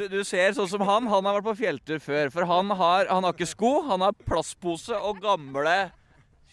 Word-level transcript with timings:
Du, 0.00 0.06
du 0.08 0.22
ser 0.24 0.54
sånn 0.56 0.68
som 0.70 0.80
han. 0.88 1.04
Han 1.12 1.26
har 1.28 1.34
vært 1.36 1.46
på 1.50 1.52
fjelltur 1.58 1.98
før. 2.00 2.30
For 2.32 2.48
han 2.48 2.72
har, 2.72 3.04
han 3.12 3.26
har 3.26 3.34
ikke 3.36 3.50
sko, 3.50 3.72
han 3.84 4.00
har 4.00 4.14
plastpose 4.24 4.96
og 4.96 5.20
gamle 5.20 5.74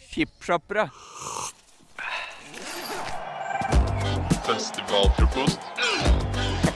chipshoppere. 0.09 0.89
Festivalfrokost. 4.49 5.63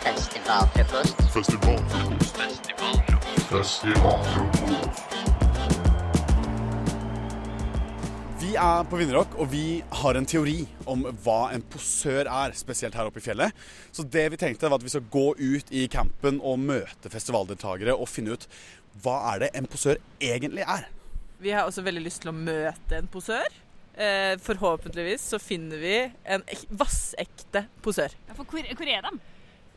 Festivalfrokost. 0.05 1.27
Festivalfrokost. 1.35 2.39
Festivalfrokost. 3.51 5.20
Vi 8.51 8.57
er 8.59 8.81
på 8.83 8.97
Vinderrock, 8.99 9.37
og 9.39 9.47
vi 9.47 9.79
har 10.01 10.17
en 10.19 10.25
teori 10.27 10.65
om 10.91 11.05
hva 11.23 11.53
en 11.55 11.61
posør 11.71 12.27
er, 12.27 12.51
spesielt 12.59 12.97
her 12.99 13.07
oppe 13.07 13.21
i 13.21 13.23
fjellet. 13.23 13.55
Så 13.95 14.03
det 14.03 14.25
vi 14.33 14.39
tenkte 14.41 14.67
var 14.67 14.75
at 14.75 14.83
vi 14.83 14.91
skal 14.91 15.05
gå 15.13 15.23
ut 15.39 15.71
i 15.71 15.85
campen 15.93 16.41
og 16.43 16.59
møte 16.59 17.07
festivaldeltakere 17.13 17.95
og 17.95 18.09
finne 18.11 18.35
ut 18.35 18.43
hva 19.05 19.13
er 19.29 19.45
det 19.45 19.49
en 19.55 19.69
posør 19.71 20.01
egentlig 20.19 20.65
er. 20.65 20.83
Vi 21.39 21.55
har 21.55 21.63
også 21.63 21.85
veldig 21.85 22.03
lyst 22.03 22.25
til 22.25 22.33
å 22.33 22.35
møte 22.35 22.99
en 22.99 23.07
posør. 23.13 23.47
Eh, 23.95 24.35
forhåpentligvis 24.43 25.31
så 25.31 25.39
finner 25.39 25.79
vi 25.79 25.95
en 26.35 26.43
vassekte 26.75 27.69
posør. 27.87 28.19
Ja, 28.27 28.35
for 28.35 28.43
hvor, 28.43 28.67
hvor 28.67 28.95
er 28.97 29.07
de? 29.07 29.15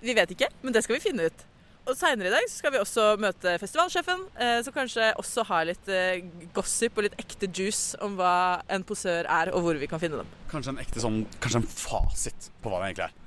Vi 0.03 0.19
vet 0.19 0.35
ikke, 0.35 0.51
men 0.67 0.75
det 0.75 0.83
skal 0.83 0.99
vi 0.99 1.05
finne 1.13 1.31
ut. 1.31 1.47
Og 1.85 1.93
Seinere 1.99 2.31
i 2.31 2.33
dag 2.33 2.47
så 2.49 2.63
skal 2.63 2.73
vi 2.73 2.79
også 2.81 3.03
møte 3.21 3.59
festivalsjefen, 3.61 4.23
eh, 4.41 4.61
som 4.65 4.73
kanskje 4.73 5.11
også 5.21 5.43
har 5.51 5.67
litt 5.69 5.91
eh, 5.93 6.23
gossip 6.57 6.97
og 6.97 7.05
litt 7.05 7.19
ekte 7.21 7.51
juice 7.51 7.99
om 8.05 8.15
hva 8.17 8.63
en 8.73 8.87
posør 8.89 9.29
er, 9.29 9.51
og 9.53 9.67
hvor 9.67 9.77
vi 9.81 9.89
kan 9.91 10.01
finne 10.01 10.23
dem. 10.23 10.31
Kanskje 10.49 10.73
en 10.73 10.81
ekte 10.81 11.03
sånn, 11.05 11.21
kanskje 11.45 11.61
en 11.61 11.69
fasit 11.69 12.49
på 12.65 12.73
hva 12.73 12.81
det 12.81 12.89
egentlig 12.89 13.11
er. 13.11 13.21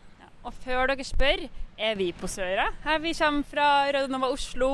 Og 0.48 0.58
før 0.64 0.90
dere 0.90 1.06
spør, 1.06 1.46
er 1.78 2.00
vi 2.00 2.10
posører? 2.18 2.74
Her 2.88 3.00
vi 3.04 3.14
kommer 3.20 3.46
fra 3.46 3.70
Radionova 3.94 4.32
Oslo. 4.34 4.72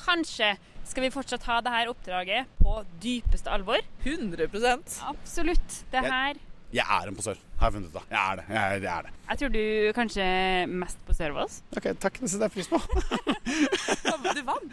Kanskje 0.00 0.56
skal 0.90 1.06
vi 1.06 1.14
fortsatt 1.14 1.46
ha 1.46 1.60
dette 1.62 1.90
oppdraget 1.92 2.50
på 2.58 2.80
dypeste 3.04 3.52
alvor? 3.52 3.84
100% 4.02 5.02
Absolutt. 5.06 5.82
Det 5.92 6.02
her 6.02 6.40
Jeg 6.70 6.86
er 6.86 7.08
en 7.10 7.16
posør, 7.18 7.34
har 7.58 7.66
jeg 7.66 7.74
funnet 7.74 7.88
ut. 7.90 7.94
da. 7.96 8.02
Jeg 8.14 8.20
er 8.20 8.36
det. 8.38 8.44
Jeg, 8.54 8.82
jeg 8.84 8.90
er 8.92 9.02
det. 9.06 9.10
Jeg 9.30 9.38
tror 9.40 9.50
du 9.54 9.62
kanskje 9.96 10.24
mest 10.70 11.00
posør 11.08 11.32
av 11.34 11.38
oss. 11.44 11.56
Ok, 11.76 11.88
takk. 11.98 12.20
Det 12.22 12.30
setter 12.30 12.46
jeg 12.46 12.54
pris 12.54 12.68
på. 12.70 12.78
Du 14.30 14.42
vant! 14.46 14.70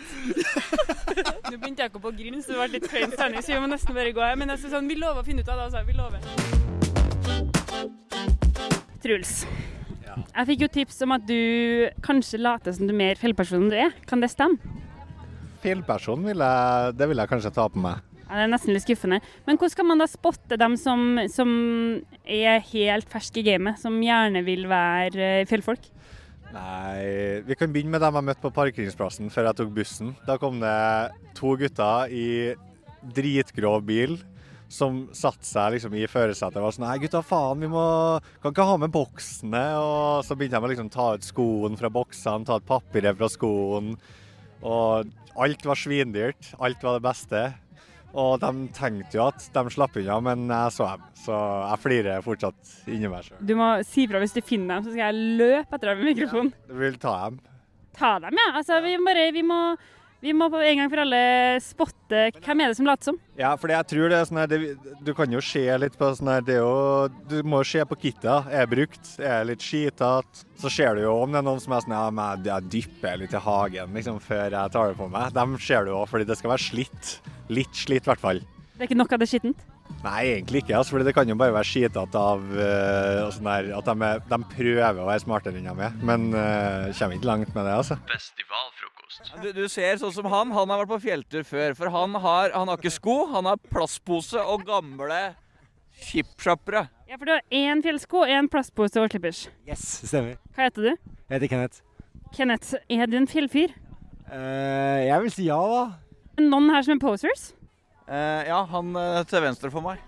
Nå 1.50 1.56
begynte 1.58 1.82
Jakob 1.88 2.04
å 2.06 2.12
grine, 2.14 2.44
så 2.46 2.54
det 2.54 2.58
ble 2.60 2.68
litt 2.76 2.86
klein 2.92 3.10
stemning, 3.16 3.42
så 3.42 3.56
vi 3.56 3.62
må 3.64 3.70
nesten 3.72 3.96
bare 3.98 4.12
gå 4.14 4.22
her. 4.22 4.36
Men 4.38 4.54
jeg 4.54 4.62
synes 4.62 4.76
sånn, 4.78 4.90
vi 4.92 4.98
lover 5.00 5.24
å 5.24 5.26
finne 5.26 5.42
ut 5.42 5.50
av 5.50 5.58
det, 5.58 5.64
altså. 5.66 5.82
Vi 5.88 5.94
lover. 5.98 6.22
Truls. 9.02 9.34
Jeg 10.18 10.48
fikk 10.52 10.64
jo 10.66 10.70
tips 10.78 11.02
om 11.08 11.12
at 11.18 11.26
du 11.30 11.40
kanskje 12.06 12.38
later 12.42 12.72
som 12.78 12.86
du 12.86 12.94
er 12.94 13.00
mer 13.02 13.16
fjellperson 13.22 13.66
enn 13.66 13.74
du 13.74 13.78
er. 13.88 13.98
Kan 14.10 14.22
det 14.22 14.30
stemme? 14.34 14.62
Fjellperson 15.66 16.22
vil 16.30 16.46
jeg, 16.46 16.94
det 17.02 17.10
vil 17.10 17.22
jeg 17.24 17.32
kanskje 17.34 17.54
ta 17.58 17.66
på 17.74 17.82
meg. 17.82 18.06
Ja, 18.28 18.42
det 18.42 18.46
er 18.46 18.52
nesten 18.52 18.76
litt 18.76 18.84
skuffende. 18.84 19.22
Men 19.48 19.56
hvordan 19.58 19.74
skal 19.74 19.88
man 19.88 20.04
da 20.04 20.08
spotte 20.12 20.60
dem 20.60 20.76
som, 20.80 21.22
som 21.32 21.50
er 22.24 22.60
helt 22.74 23.08
ferske 23.12 23.40
i 23.40 23.46
gamet, 23.48 23.80
som 23.80 23.96
gjerne 24.04 24.44
vil 24.48 24.68
være 24.68 25.30
eh, 25.42 25.46
fjellfolk? 25.48 25.88
Nei, 26.52 27.44
vi 27.48 27.56
kan 27.60 27.72
begynne 27.72 27.92
med 27.96 28.04
dem 28.04 28.18
jeg 28.20 28.28
møtte 28.30 28.44
på 28.46 28.54
parkeringsplassen 28.56 29.32
før 29.32 29.50
jeg 29.50 29.60
tok 29.60 29.76
bussen. 29.76 30.16
Da 30.28 30.38
kom 30.40 30.60
det 30.64 30.78
to 31.40 31.56
gutter 31.60 32.12
i 32.12 32.28
dritgrå 33.16 33.78
bil 33.86 34.18
som 34.72 35.06
satte 35.16 35.48
seg 35.48 35.78
liksom 35.78 35.94
i 35.96 36.08
førersetet 36.12 36.60
og 36.60 36.66
var 36.66 36.76
sånn 36.76 36.86
Nei, 36.88 36.98
gutta, 37.00 37.22
faen, 37.24 37.62
vi 37.64 37.70
må 37.72 37.84
kan 38.44 38.52
ikke 38.52 38.68
ha 38.68 38.76
med 38.82 38.92
boksene. 38.92 39.64
Og 39.80 40.26
så 40.28 40.36
begynte 40.36 40.60
de 40.60 40.68
å 40.68 40.72
liksom 40.74 40.92
ta 40.92 41.14
ut 41.16 41.28
skoen 41.28 41.80
fra 41.80 41.92
boksene, 41.94 42.48
ta 42.48 42.60
ut 42.60 42.68
papiret 42.68 43.16
fra 43.20 43.32
skoen. 43.32 43.94
Og 44.68 45.16
alt 45.38 45.68
var 45.68 45.80
svindyrt. 45.80 46.52
Alt 46.60 46.84
var 46.84 46.98
det 46.98 47.08
beste. 47.08 47.46
Og 48.16 48.40
de 48.42 48.52
tenkte 48.74 49.18
jo 49.20 49.26
at 49.28 49.44
de 49.54 49.64
slapp 49.74 49.98
unna, 50.00 50.20
men 50.24 50.48
jeg 50.50 50.74
så 50.78 50.88
dem. 50.94 51.04
Så 51.26 51.36
jeg 51.36 51.82
flirer 51.84 52.24
fortsatt 52.26 52.72
inni 52.88 53.10
meg 53.12 53.28
sjøl. 53.28 53.42
Du 53.46 53.54
må 53.60 53.68
si 53.88 54.08
fra 54.10 54.22
hvis 54.24 54.36
du 54.38 54.42
finner 54.46 54.78
dem, 54.78 54.88
så 54.88 54.94
skal 54.96 55.04
jeg 55.10 55.38
løpe 55.42 55.76
etter 55.78 55.92
dem 55.92 56.02
med 56.02 56.10
mikrofonen. 56.14 56.54
Du 56.70 56.76
vil 56.80 56.98
ta 57.02 57.14
dem. 57.28 57.40
Ta 57.98 58.14
dem, 58.24 58.38
ja. 58.38 58.48
Altså, 58.60 58.80
vi 58.86 58.96
bare 59.02 59.28
Vi 59.36 59.44
må, 59.46 59.60
vi 60.24 60.34
må 60.34 60.48
på 60.50 60.60
en 60.66 60.80
gang 60.82 60.90
for 60.90 61.02
alle 61.04 61.20
spotte 61.62 62.22
hvem 62.40 62.64
er 62.64 62.72
det 62.72 62.78
som 62.80 62.88
later 62.90 63.12
som. 63.12 63.20
Ja, 63.38 63.52
for 63.60 63.70
jeg 63.70 63.86
tror 63.92 64.10
det 64.10 64.18
er 64.18 64.26
sånn 64.30 64.40
her 64.42 64.50
det, 64.50 64.60
Du 65.06 65.14
kan 65.18 65.32
jo 65.34 65.42
se 65.46 65.62
litt 65.78 65.98
på 66.00 66.10
sånn 66.18 66.32
her 66.32 66.42
Det 66.46 66.56
er 66.56 66.64
jo 66.64 67.08
Du 67.30 67.38
må 67.46 67.62
se 67.68 67.84
på 67.86 68.00
kittet. 68.02 68.50
Er 68.50 68.70
brukt? 68.72 69.14
Er 69.22 69.46
litt 69.46 69.62
skitete? 69.62 70.44
Så 70.58 70.74
ser 70.74 70.98
du 70.98 71.06
jo 71.06 71.14
om 71.22 71.34
det 71.34 71.44
er 71.44 71.48
noen 71.48 71.62
som 71.62 71.78
er 71.78 71.86
sånn 71.86 71.98
Ja, 71.98 72.10
men 72.10 72.50
jeg 72.50 72.72
dypper 72.74 73.22
litt 73.22 73.38
i 73.38 73.46
hagen 73.46 73.94
liksom 73.98 74.20
før 74.24 74.58
jeg 74.58 74.74
tar 74.74 74.92
det 74.92 75.00
på 75.00 75.10
meg. 75.14 75.34
Dem 75.38 75.58
ser 75.62 75.86
du 75.86 75.94
òg, 75.94 76.08
fordi 76.10 76.28
det 76.30 76.38
skal 76.40 76.56
være 76.56 76.66
slitt. 76.66 77.18
Litt 77.54 77.86
slitt, 77.86 78.08
i 78.08 78.12
hvert 78.12 78.24
fall. 78.24 78.42
Det 78.78 78.86
er 78.86 78.90
ikke 78.90 78.98
nok 78.98 79.14
av 79.14 79.22
det 79.22 79.30
skittent? 79.30 79.62
Nei, 80.04 80.24
egentlig 80.36 80.62
ikke. 80.62 80.76
Altså, 80.78 80.94
fordi 80.94 81.08
det 81.08 81.14
kan 81.18 81.30
jo 81.30 81.38
bare 81.40 81.56
være 81.56 81.68
skitete 81.68 82.22
av 82.22 82.44
uh, 82.54 83.30
sånn 83.34 83.48
der, 83.50 83.70
at 83.78 83.88
de, 83.88 83.96
er, 84.06 84.22
de 84.30 84.40
prøver 84.52 85.02
å 85.02 85.08
være 85.08 85.24
smartere 85.24 85.58
enn 85.58 85.70
de 85.70 85.88
er. 85.88 85.96
Men 86.06 86.28
uh, 86.36 86.92
kommer 86.98 87.18
ikke 87.18 87.32
langt 87.32 87.56
med 87.56 87.66
det, 87.66 87.78
altså. 87.80 87.98
Du, 89.42 89.50
du 89.54 89.66
ser 89.72 89.98
sånn 90.02 90.14
som 90.14 90.28
han. 90.32 90.54
Han 90.54 90.72
har 90.72 90.84
vært 90.84 90.92
på 90.96 91.02
fjelltur 91.08 91.46
før. 91.48 91.76
For 91.78 91.92
han 91.94 92.16
har, 92.24 92.54
han 92.54 92.70
har 92.70 92.80
ikke 92.80 92.94
sko, 92.94 93.18
han 93.34 93.50
har 93.50 93.60
plastpose 93.72 94.42
og 94.42 94.66
gamle 94.68 95.20
chipshoppere. 96.08 96.88
Ja, 97.08 97.18
for 97.18 97.26
du 97.26 97.34
har 97.34 97.44
én 97.54 97.82
fjellsko 97.86 98.26
én 98.30 98.50
plastpose 98.52 99.02
og 99.02 99.10
slippers. 99.12 99.46
Yes, 99.68 99.84
stemmer. 100.06 100.38
Hva 100.56 100.68
heter 100.68 100.90
du? 100.90 100.92
Jeg 100.94 101.34
heter 101.38 101.52
Kenneth. 101.54 101.84
Kenneth, 102.36 102.74
er 102.92 103.10
du 103.10 103.18
en 103.18 103.30
fjellfyr? 103.30 103.74
Uh, 104.28 105.00
jeg 105.08 105.22
vil 105.24 105.32
si 105.32 105.48
ja, 105.48 105.60
da. 105.72 105.84
Noen 106.44 106.70
her 106.74 106.84
som 106.86 106.98
er 106.98 107.02
posers? 107.02 107.52
Uh, 108.08 108.44
ja, 108.48 108.62
han 108.70 108.92
uh, 108.96 109.22
til 109.28 109.44
venstre 109.44 109.72
for 109.72 109.84
meg. 109.84 110.04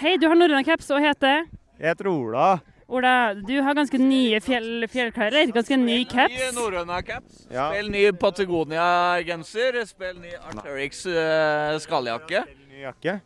Hei, 0.00 0.16
du 0.20 0.26
har 0.30 0.38
norrøna 0.38 0.64
caps 0.66 0.90
og 0.92 1.04
heter 1.04 1.44
Jeg 1.78 1.92
heter 1.92 2.10
Ola. 2.10 2.48
Ola, 2.94 3.34
du 3.34 3.56
har 3.64 3.74
ganske 3.74 3.98
nye 3.98 4.38
fjell, 4.44 4.84
fjellklær. 4.92 5.34
Ganske 5.54 5.76
ny 5.80 5.96
Ny 6.04 6.04
caps. 6.06 6.42
norrøna 6.54 7.00
caps. 7.02 7.40
Ja. 7.50 7.70
Spill 7.72 7.88
ny 7.90 8.04
Patagonia-genser. 8.20 9.80
Spill 9.88 10.20
ny 10.22 10.34
Arterix 10.38 11.00
uh, 11.10 11.74
skalljakke. 11.82 12.44
Ny 12.70 12.84
jakke. 12.84 13.16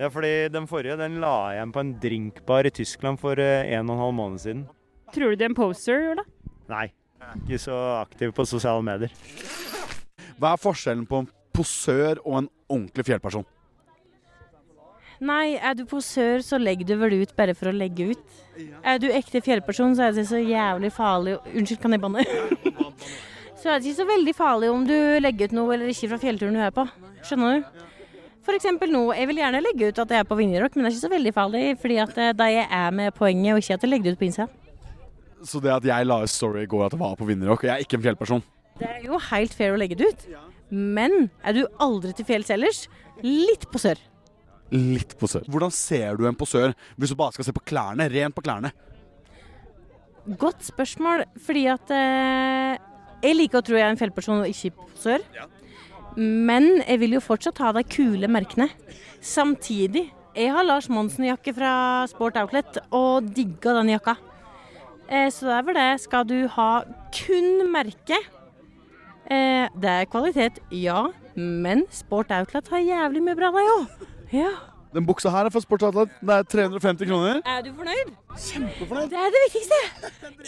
Ja, 0.00 0.08
fordi 0.10 0.32
den 0.50 0.66
forrige 0.66 0.96
den 0.98 1.20
la 1.22 1.34
jeg 1.52 1.60
igjen 1.60 1.72
på 1.76 1.82
en 1.84 1.92
drinkbar 2.02 2.66
i 2.66 2.72
Tyskland 2.74 3.20
for 3.22 3.38
eh, 3.38 3.68
en 3.76 3.86
og 3.86 3.94
en 3.94 4.02
halv 4.02 4.14
måned 4.18 4.42
siden. 4.42 4.64
Tror 5.14 5.30
du 5.30 5.38
du 5.38 5.44
er 5.46 5.52
en 5.52 5.54
poser, 5.54 6.08
Ola? 6.16 6.24
Nei, 6.72 6.88
jeg 7.20 7.28
er 7.30 7.44
ikke 7.44 7.60
så 7.62 7.78
aktiv 8.00 8.32
på 8.34 8.46
sosiale 8.50 8.82
medier. 8.82 9.14
Hva 10.40 10.56
er 10.56 10.62
forskjellen 10.64 11.06
på 11.06 11.22
en 11.22 11.30
posør 11.54 12.18
og 12.24 12.40
en 12.40 12.50
ordentlig 12.66 13.06
fjellperson? 13.06 13.46
Nei, 15.22 15.54
er 15.56 15.76
du 15.78 15.84
posør, 15.86 16.42
så 16.42 16.58
legger 16.58 16.88
du 16.88 16.96
vel 16.98 17.20
ut 17.22 17.34
bare 17.36 17.54
for 17.54 17.70
å 17.70 17.74
legge 17.74 18.10
ut. 18.14 18.42
Er 18.82 18.98
du 19.02 19.06
ekte 19.10 19.42
fjellperson, 19.44 19.94
så 19.98 20.08
er 20.08 20.16
det 20.16 20.26
så 20.28 20.38
jævlig 20.38 20.90
farlig 20.94 21.36
Unnskyld, 21.54 21.80
kan 21.82 21.94
jeg 21.94 22.02
banne? 22.02 22.24
så 23.60 23.70
er 23.70 23.78
det 23.78 23.88
ikke 23.88 24.00
så 24.02 24.06
veldig 24.10 24.34
farlig 24.36 24.70
om 24.70 24.84
du 24.86 24.96
legger 25.22 25.50
ut 25.50 25.56
noe 25.58 25.74
eller 25.74 25.90
ikke 25.90 26.12
fra 26.12 26.20
fjellturen 26.22 26.58
du 26.58 26.62
er 26.62 26.74
på. 26.74 26.86
Skjønner 27.26 27.58
du? 27.58 27.84
Eksempel 28.54 28.92
nå, 28.92 29.06
jeg 29.16 29.26
vil 29.30 29.40
gjerne 29.40 29.62
legge 29.64 29.88
ut 29.88 29.98
at 30.02 30.10
jeg 30.12 30.20
er 30.20 30.26
på 30.28 30.36
Vinjerock, 30.36 30.74
men 30.76 30.84
det 30.84 30.90
er 30.90 30.94
ikke 30.94 31.06
så 31.06 31.12
veldig 31.14 31.32
farlig, 31.34 31.62
fordi 31.80 31.96
at 32.02 32.18
de 32.36 32.48
jeg 32.52 32.66
er 32.78 32.90
med 32.94 33.14
poenget, 33.16 33.54
og 33.54 33.62
ikke 33.62 33.78
at 33.78 33.86
jeg 33.86 33.90
legger 33.90 34.10
det 34.10 34.14
ut 34.14 34.20
på 34.20 34.26
Insta. 34.28 34.46
Så 35.44 35.60
det 35.64 35.72
at 35.72 35.86
jeg 35.88 36.06
la 36.08 36.18
ut 36.22 36.32
story 36.32 36.64
i 36.64 36.68
går 36.68 36.86
at 36.86 36.94
det 36.94 37.00
var 37.00 37.16
på 37.18 37.26
Vinjerock, 37.28 37.64
og 37.64 37.70
jeg 37.70 37.74
er 37.74 37.84
ikke 37.84 37.98
en 37.98 38.04
fjellperson 38.04 38.44
Det 38.80 38.88
er 38.88 39.00
jo 39.06 39.20
helt 39.30 39.56
fair 39.56 39.74
å 39.74 39.80
legge 39.80 39.96
det 39.98 40.12
ut. 40.12 40.26
Men 40.70 41.30
er 41.44 41.56
du 41.56 41.64
aldri 41.82 42.12
til 42.16 42.28
fjells 42.28 42.52
ellers, 42.52 42.84
litt 43.24 43.64
posør. 43.72 44.00
Litt 44.72 45.12
posør. 45.20 45.44
Hvordan 45.50 45.72
ser 45.74 46.16
du 46.18 46.24
en 46.28 46.38
posør 46.38 46.72
hvis 46.96 47.12
du 47.12 47.18
bare 47.18 47.36
skal 47.36 47.46
se 47.48 47.54
på 47.54 47.64
klærne? 47.68 48.08
Rent 48.10 48.34
på 48.36 48.44
klærne. 48.44 48.72
Godt 50.40 50.64
spørsmål, 50.64 51.26
fordi 51.44 51.66
at 51.68 51.90
eh, 51.92 52.78
jeg 53.24 53.36
liker 53.36 53.60
å 53.60 53.64
tro 53.64 53.76
jeg 53.76 53.84
er 53.84 53.92
en 53.92 54.00
fjellperson 54.00 54.40
og 54.40 54.48
ikke 54.48 54.72
posør. 54.80 55.24
Men 56.16 56.78
jeg 56.80 57.00
vil 57.02 57.16
jo 57.18 57.24
fortsatt 57.24 57.60
ha 57.60 57.72
de 57.76 57.82
kule 57.84 58.30
merkene. 58.30 58.70
Samtidig, 59.24 60.06
jeg 60.34 60.52
har 60.54 60.64
Lars 60.66 60.88
Monsen-jakke 60.90 61.52
fra 61.56 61.74
Sport 62.10 62.38
Outlet 62.40 62.80
og 62.94 63.28
digga 63.36 63.76
den 63.80 63.92
jakka. 63.92 64.16
Eh, 65.08 65.28
så 65.28 65.50
det 65.50 65.58
er 65.58 65.68
vel 65.68 65.78
det. 65.78 65.90
Skal 66.06 66.24
du 66.30 66.38
ha 66.56 66.70
kun 67.14 67.68
merke? 67.72 68.18
Eh, 69.28 69.68
det 69.76 69.92
er 69.92 70.10
kvalitet, 70.10 70.60
ja. 70.72 71.10
Men 71.36 71.84
Sport 71.92 72.32
Outlet 72.32 72.68
har 72.72 72.84
jævlig 72.84 73.24
mye 73.28 73.38
bra, 73.38 73.52
de 73.52 73.68
òg. 73.76 74.04
Ja. 74.34 74.50
Den 74.94 75.06
buksa 75.06 75.30
her 75.30 75.46
er 75.46 75.52
fra 75.54 75.60
Sports 75.62 75.84
Outlet. 75.86 76.10
Det 76.22 76.34
er 76.34 76.42
350 76.54 77.08
kroner. 77.10 77.40
Er 77.46 77.62
du 77.66 77.70
fornøyd? 77.74 78.10
Kjempefornøyd. 78.34 79.08
Det 79.10 79.18
er 79.18 79.28
det 79.34 79.40
viktigste. 79.46 79.78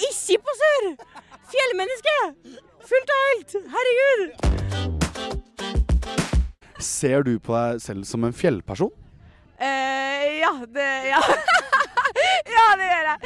Ikke 0.06 0.38
posør! 0.46 0.82
Fjellmenneske! 1.50 2.16
Fullt 2.86 3.10
og 3.14 3.18
helt. 3.30 3.50
Herregud. 3.74 4.22
Ser 6.82 7.22
du 7.26 7.32
på 7.42 7.54
deg 7.56 7.82
selv 7.82 8.02
som 8.06 8.26
en 8.26 8.34
fjellperson? 8.36 8.92
Eh, 9.56 10.42
ja, 10.42 10.52
det 10.74 10.88
Ja. 11.08 11.20
ja, 12.56 12.66
det 12.78 12.86
gjør 12.90 13.06
jeg. 13.10 13.18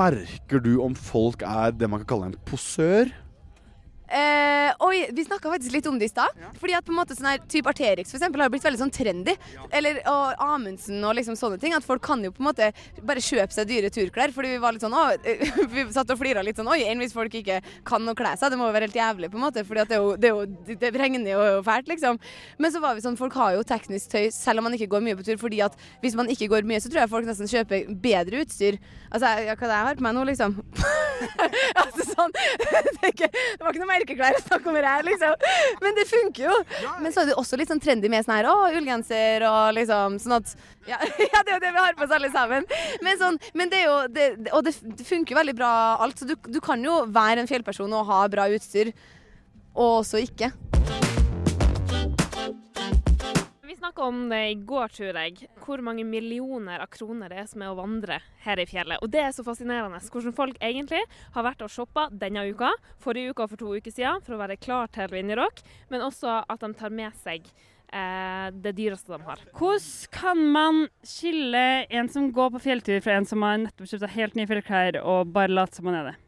Merker 0.00 0.58
du 0.64 0.72
om 0.84 0.94
folk 0.96 1.42
er 1.42 1.72
det 1.76 1.88
man 1.90 2.04
kan 2.04 2.10
kalle 2.14 2.26
en 2.30 2.38
posør? 2.48 3.10
Eh, 4.10 4.72
oi, 4.82 5.04
vi 5.14 5.22
snakka 5.24 5.50
faktisk 5.52 5.72
litt 5.72 5.86
om 5.86 5.98
det 5.98 6.08
i 6.08 6.10
stad. 6.10 6.34
Fordi 6.58 6.74
at 6.74 6.86
på 6.86 6.90
en 6.90 6.98
måte 6.98 7.14
sånn 7.14 7.28
her 7.30 7.42
type 7.50 7.70
Arterix 7.70 8.10
for 8.10 8.18
eksempel, 8.18 8.42
har 8.42 8.50
blitt 8.50 8.64
veldig 8.66 8.80
sånn 8.80 8.90
trendy. 8.94 9.36
Eller 9.70 10.00
og 10.10 10.40
Amundsen 10.42 10.98
og 11.06 11.14
liksom 11.14 11.36
sånne 11.38 11.60
ting. 11.62 11.76
At 11.76 11.86
folk 11.86 12.02
kan 12.02 12.24
jo 12.24 12.32
på 12.34 12.42
en 12.42 12.48
måte 12.48 12.72
bare 13.06 13.22
kjøpe 13.22 13.54
seg 13.54 13.70
dyre 13.70 13.92
turklær. 13.94 14.34
Fordi 14.34 14.56
vi 14.56 14.62
var 14.62 14.74
litt 14.74 14.82
sånn 14.82 14.96
å, 14.96 15.04
Vi 15.74 15.86
satt 15.94 16.10
og 16.10 16.18
flira 16.18 16.42
litt 16.42 16.58
sånn 16.58 16.70
Oi, 16.70 16.80
enn 16.90 17.02
hvis 17.02 17.14
folk 17.14 17.34
ikke 17.38 17.60
kan 17.86 18.10
å 18.10 18.16
kle 18.18 18.34
seg? 18.40 18.50
Det 18.50 18.58
må 18.58 18.66
jo 18.68 18.74
være 18.74 18.88
helt 18.88 18.98
jævlig, 18.98 19.30
på 19.30 19.38
en 19.38 19.46
måte. 19.46 19.64
Fordi 19.68 19.84
at 19.84 19.92
det, 19.92 20.00
jo, 20.02 20.16
det, 20.18 20.34
jo, 20.34 20.74
det 20.82 20.92
regner 20.98 21.30
jo 21.36 21.46
fælt, 21.66 21.90
liksom. 21.92 22.18
Men 22.58 22.74
så 22.74 22.82
var 22.82 22.98
vi 22.98 23.06
sånn, 23.06 23.18
folk 23.20 23.36
har 23.38 23.54
jo 23.54 23.66
teknisk 23.66 24.10
tøy 24.16 24.26
selv 24.34 24.62
om 24.62 24.66
man 24.66 24.74
ikke 24.74 24.90
går 24.96 25.06
mye 25.06 25.18
på 25.20 25.28
tur. 25.28 25.38
Fordi 25.38 25.62
at 25.68 25.78
hvis 26.02 26.18
man 26.18 26.30
ikke 26.34 26.50
går 26.50 26.66
mye, 26.66 26.82
så 26.82 26.90
tror 26.90 27.04
jeg 27.04 27.14
folk 27.14 27.30
nesten 27.30 27.50
kjøper 27.50 27.94
bedre 28.02 28.42
utstyr. 28.42 28.82
Altså, 29.10 29.30
ja, 29.46 29.54
hva 29.54 29.66
er 29.66 29.70
det 29.70 29.78
jeg 29.78 29.88
har 29.92 30.02
på 30.02 30.08
meg 30.08 30.18
nå, 30.18 30.26
liksom? 30.32 30.58
altså 31.82 32.06
sånn 32.06 32.34
det, 32.40 33.10
ikke, 33.12 33.28
det 33.30 33.62
var 33.62 33.74
ikke 33.74 33.82
noe 33.82 33.90
merkeklær 34.00 34.38
å 34.38 34.42
snakke 34.42 34.70
om 34.70 34.78
det 34.78 34.86
her, 34.86 35.04
liksom. 35.06 35.34
Men 35.82 35.96
det 35.96 36.06
funker 36.08 36.46
jo. 36.48 36.56
Men 37.02 37.12
så 37.12 37.22
er 37.22 37.30
det 37.30 37.36
også 37.40 37.58
litt 37.60 37.70
sånn 37.70 37.82
trendy 37.82 38.10
med 38.12 38.24
sånn 38.24 38.36
her 38.38 38.50
å, 38.50 38.56
ullgenser 38.78 39.46
og 39.48 39.74
liksom 39.76 40.18
sånn 40.22 40.38
at 40.40 40.54
ja, 40.88 40.96
ja, 41.32 41.42
det 41.44 41.52
er 41.52 41.54
jo 41.56 41.60
det 41.66 41.74
vi 41.74 41.84
har 41.84 41.98
på 41.98 42.06
oss 42.06 42.16
alle 42.16 42.32
sammen. 42.32 42.66
Men, 43.04 43.20
sånn, 43.20 43.38
men 43.54 43.72
det 43.72 43.82
er 43.82 43.86
jo 43.88 43.98
det, 44.10 44.26
Og 44.56 44.64
det, 44.66 44.74
det 44.96 45.06
funker 45.06 45.34
jo 45.34 45.40
veldig 45.42 45.56
bra 45.58 45.72
alt. 46.00 46.18
Så 46.20 46.28
du, 46.28 46.36
du 46.48 46.60
kan 46.64 46.82
jo 46.84 47.02
være 47.10 47.44
en 47.44 47.50
fjellperson 47.50 47.92
og 47.96 48.08
ha 48.10 48.24
bra 48.32 48.48
utstyr, 48.50 48.94
og 49.74 50.00
også 50.00 50.24
ikke. 50.24 50.52
Snakka 53.90 54.02
om 54.06 54.28
det 54.28 54.50
i 54.50 54.54
går, 54.54 54.88
tror 54.88 55.16
jeg. 55.18 55.48
Hvor 55.58 55.80
mange 55.82 56.04
millioner 56.06 56.78
av 56.78 56.86
kroner 56.94 57.32
det 57.32 57.40
er 57.40 57.48
som 57.50 57.64
er 57.64 57.72
å 57.72 57.78
vandre 57.80 58.20
her 58.44 58.60
i 58.62 58.66
fjellet. 58.70 59.02
Og 59.02 59.10
det 59.10 59.18
er 59.18 59.32
så 59.34 59.42
fascinerende 59.42 59.98
hvordan 59.98 60.36
folk 60.36 60.60
egentlig 60.62 61.00
har 61.34 61.42
vært 61.42 61.64
og 61.66 61.72
shoppa 61.74 62.04
denne 62.14 62.44
uka, 62.52 62.70
forrige 63.02 63.34
uka 63.34 63.48
og 63.48 63.50
for 63.50 63.64
to 63.64 63.72
uker 63.74 63.90
siden, 63.90 64.22
for 64.22 64.36
å 64.36 64.40
være 64.44 64.60
klar 64.62 64.86
til 64.94 65.10
Vinjerock, 65.10 65.64
men 65.90 66.06
også 66.06 66.38
at 66.46 66.62
de 66.62 66.70
tar 66.78 66.94
med 66.94 67.18
seg 67.18 67.50
eh, 67.50 68.54
det 68.54 68.76
dyreste 68.78 69.10
de 69.10 69.26
har. 69.26 69.42
Hvordan 69.58 70.14
kan 70.14 70.46
man 70.54 70.82
skille 71.02 71.66
en 71.90 72.14
som 72.14 72.30
går 72.30 72.54
på 72.54 72.62
fjelltur, 72.70 73.02
fra 73.02 73.18
en 73.18 73.26
som 73.26 73.42
har 73.42 73.58
nettopp 73.64 73.90
kjøpt 73.90 74.06
seg 74.06 74.18
helt 74.20 74.38
nye 74.38 74.54
fjellklær 74.54 75.02
og 75.02 75.34
bare 75.34 75.50
later 75.50 75.82
som 75.82 75.90
man 75.90 75.98
er 76.04 76.12
det? 76.12 76.18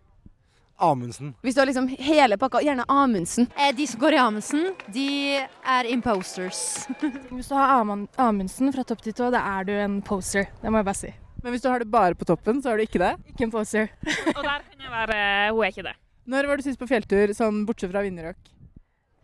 Amundsen. 0.82 1.32
Hvis 1.44 1.56
du 1.56 1.62
har 1.62 1.68
liksom 1.70 1.88
hele 2.02 2.38
pakka, 2.40 2.60
gjerne 2.64 2.86
Amundsen. 2.90 3.48
Eh, 3.56 3.70
de 3.76 3.86
som 3.86 4.00
går 4.02 4.16
i 4.16 4.20
Amundsen, 4.22 4.68
de 4.94 5.08
er 5.38 5.88
imposters. 5.92 6.62
Hvis 7.34 7.50
du 7.50 7.56
har 7.56 7.78
Amund 7.78 8.08
Amundsen 8.20 8.72
fra 8.74 8.84
topp 8.86 9.04
til 9.04 9.14
tå, 9.16 9.30
da 9.34 9.42
er 9.56 9.68
du 9.68 9.72
en 9.78 10.00
poser. 10.04 10.50
Det 10.62 10.72
må 10.72 10.82
jeg 10.82 10.88
bare 10.90 11.00
si. 11.04 11.12
Men 11.42 11.54
hvis 11.56 11.64
du 11.64 11.68
har 11.72 11.82
det 11.82 11.90
bare 11.90 12.14
på 12.14 12.26
toppen, 12.28 12.60
så 12.62 12.70
er 12.70 12.78
du 12.78 12.84
ikke 12.84 13.00
det? 13.02 13.16
Ikke 13.32 13.48
en 13.48 13.50
poser. 13.50 13.88
Og 14.36 14.42
der 14.44 14.62
kan 14.62 14.84
jeg 14.84 14.92
være 14.92 15.22
Hun 15.50 15.64
er 15.64 15.72
ikke 15.72 15.86
det. 15.88 15.94
Når 16.30 16.46
var 16.46 16.60
du 16.60 16.62
sist 16.62 16.78
på 16.78 16.86
fjelltur, 16.86 17.32
sånn 17.34 17.64
bortsett 17.66 17.90
fra 17.90 18.04
Vinjerock? 18.04 18.38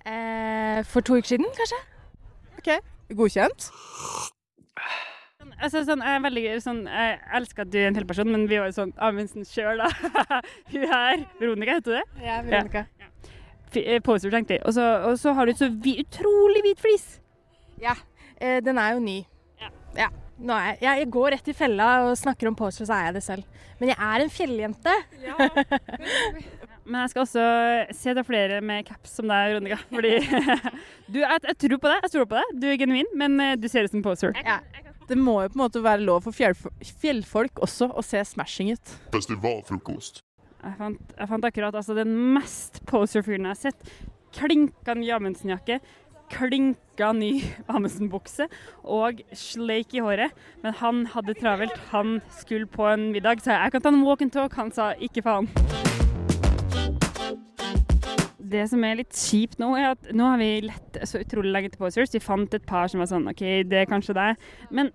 Eh, 0.03 0.81
for 0.89 1.07
to 1.07 1.21
uker 1.21 1.37
siden, 1.37 1.47
kanskje. 1.55 1.79
OK. 2.59 2.73
Godkjent? 3.21 3.71
Altså, 5.59 5.83
sånn, 5.87 6.03
jeg 6.07 6.19
er 6.19 6.23
veldig 6.23 6.45
sånn, 6.63 6.85
jeg 6.87 7.15
elsker 7.39 7.65
at 7.65 7.71
du 7.73 7.79
er 7.81 7.89
en 7.89 7.97
fjellperson, 7.99 8.31
men 8.31 8.45
vi 8.51 8.61
var 8.61 8.69
jo 8.71 8.77
sånn 8.77 8.93
Amundsen 9.03 9.47
sjøl, 9.49 9.83
da. 9.83 9.89
Hun 10.73 10.85
her. 10.87 11.25
Veronica, 11.41 11.79
heter 11.79 11.91
du 11.91 11.97
det? 11.97 12.05
Ja, 12.23 12.39
Veronica. 12.47 12.85
Ja. 12.87 13.11
Ja. 13.75 13.99
Poser, 14.05 14.33
tenkte 14.33 14.57
jeg. 14.57 14.63
Og 14.69 14.77
så, 14.77 14.85
og 15.11 15.19
så 15.21 15.35
har 15.37 15.49
du 15.49 15.57
så 15.59 15.69
vi, 15.83 15.99
utrolig 16.05 16.63
hvit 16.65 16.81
flis. 16.81 17.09
Ja. 17.83 17.97
Eh, 18.39 18.63
den 18.65 18.79
er 18.81 18.95
jo 18.95 19.03
ny. 19.03 19.19
Ja. 19.61 19.73
ja. 19.99 20.09
Nå 20.39 20.55
er 20.55 20.79
jeg, 20.79 21.03
jeg, 21.03 21.11
går 21.19 21.35
rett 21.35 21.51
i 21.51 21.57
fella 21.59 21.89
og 22.07 22.15
snakker 22.19 22.49
om 22.49 22.57
poser, 22.59 22.87
så 22.87 22.95
er 22.95 23.09
jeg 23.09 23.19
det 23.19 23.25
selv. 23.27 23.63
Men 23.81 23.93
jeg 23.93 23.99
er 24.09 24.25
en 24.25 24.33
fjelljente. 24.33 24.95
Ja. 25.27 25.51
Men 26.89 27.03
jeg 27.03 27.13
skal 27.13 27.25
også 27.27 27.43
se 27.93 28.15
til 28.17 28.25
flere 28.25 28.63
med 28.65 28.87
caps 28.89 29.19
som 29.19 29.29
deg, 29.29 29.51
Veronica. 29.53 29.77
Fordi 29.91 30.15
du, 31.13 31.19
jeg, 31.21 31.41
jeg, 31.51 31.57
tror 31.61 31.81
på 31.83 31.91
deg, 31.91 32.07
jeg 32.07 32.15
tror 32.15 32.31
på 32.31 32.39
deg. 32.39 32.55
Du 32.63 32.69
er 32.71 32.79
genuin, 32.81 33.11
men 33.19 33.37
eh, 33.45 33.57
du 33.61 33.69
ser 33.69 33.85
ut 33.85 33.93
som 33.93 34.05
poser. 34.07 34.39
Ja. 34.41 34.63
Det 35.09 35.17
må 35.17 35.39
jo 35.41 35.53
på 35.53 35.57
en 35.57 35.65
måte 35.65 35.81
være 35.85 36.05
lov 36.05 36.27
for 36.27 36.37
fjellfolk 36.37 37.63
også 37.65 37.89
å 37.97 38.05
se 38.05 38.21
smashing 38.35 38.75
ut. 38.77 38.97
Festivalfrokost. 39.15 40.21
Jeg 40.59 40.75
fant, 40.77 41.15
jeg 41.15 41.31
fant 41.31 41.47
akkurat 41.49 41.79
altså, 41.79 41.95
den 41.97 42.13
mest 42.35 42.83
poser-fyren 42.91 43.49
jeg 43.49 43.55
har 43.55 43.63
sett. 43.63 43.93
Klinka 44.37 44.97
ny 44.99 45.09
Amundsen-jakke, 45.17 45.79
klinka 46.35 47.13
ny 47.17 47.33
Amundsen-bukse 47.73 48.51
og 48.85 49.23
sleik 49.33 49.97
i 49.97 50.05
håret. 50.05 50.37
Men 50.65 50.77
han 50.83 51.05
hadde 51.15 51.39
travelt. 51.41 51.79
Han 51.95 52.19
skulle 52.43 52.69
på 52.69 52.91
en 52.91 53.09
middag, 53.15 53.41
så 53.45 53.57
jeg 53.57 53.77
kan 53.77 53.87
ta 53.87 53.95
en 53.95 54.05
walk 54.05 54.27
and 54.27 54.35
talk. 54.35 54.59
Han 54.61 54.75
sa 54.75 54.93
ikke 54.99 55.25
faen. 55.25 55.49
Det 58.49 58.65
som 58.71 58.85
er 58.87 59.00
litt 59.00 59.17
kjipt 59.17 59.59
nå, 59.61 59.73
er 59.77 59.91
at 59.93 60.12
nå 60.17 60.29
har 60.31 60.39
vi 60.41 60.50
lett 60.65 61.00
så 61.09 61.21
utrolig 61.23 61.53
lenge 61.53 61.73
til 61.73 61.83
posers. 61.83 62.12
Vi 62.15 62.23
fant 62.23 62.55
et 62.56 62.69
par 62.69 62.89
som 62.89 63.03
var 63.03 63.11
sånn 63.11 63.29
OK, 63.31 63.45
det 63.69 63.83
er 63.83 63.91
kanskje 63.91 64.17
deg. 64.17 64.49
Men 64.75 64.93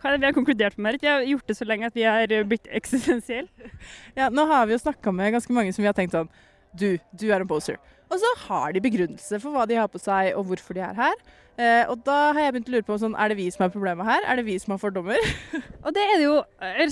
hva 0.00 0.08
er 0.08 0.16
det 0.16 0.22
vi 0.22 0.28
har 0.30 0.36
konkludert 0.36 0.78
med? 0.80 0.96
Vi 1.02 1.10
har 1.10 1.26
gjort 1.28 1.50
det 1.50 1.58
så 1.58 1.66
lenge 1.68 1.90
at 1.90 1.96
vi 1.98 2.06
har 2.08 2.32
blitt 2.48 2.70
eksistensielle. 2.72 3.50
Ja, 4.18 4.30
nå 4.32 4.46
har 4.48 4.66
vi 4.66 4.76
jo 4.76 4.80
snakka 4.80 5.12
med 5.12 5.34
ganske 5.36 5.54
mange 5.54 5.74
som 5.76 5.84
vi 5.84 5.90
har 5.90 5.96
tenkt 5.96 6.16
sånn 6.16 6.30
Du, 6.72 6.94
du 7.12 7.28
er 7.28 7.42
en 7.42 7.50
poser. 7.50 7.76
Og 8.10 8.18
så 8.18 8.30
har 8.46 8.72
de 8.74 8.82
begrunnelse 8.82 9.38
for 9.42 9.54
hva 9.54 9.66
de 9.68 9.76
har 9.78 9.90
på 9.90 10.00
seg 10.02 10.32
og 10.38 10.48
hvorfor 10.48 10.74
de 10.74 10.82
er 10.82 10.96
her. 10.98 11.20
Eh, 11.60 11.84
og 11.90 12.00
da 12.06 12.32
har 12.32 12.46
jeg 12.46 12.54
begynt 12.54 12.70
å 12.70 12.74
lure 12.74 12.86
på 12.88 12.96
sånn, 13.02 13.14
er 13.18 13.30
det 13.30 13.36
vi 13.38 13.46
som 13.52 13.66
er 13.66 13.72
problemet 13.74 14.08
her? 14.08 14.24
Er 14.24 14.40
det 14.40 14.46
vi 14.48 14.56
som 14.62 14.74
har 14.74 14.80
fordommer? 14.82 15.20
og 15.84 15.92
det 15.94 16.02
er 16.06 16.16
det 16.16 16.24
jo. 16.24 16.38